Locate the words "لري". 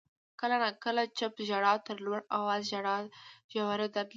4.09-4.09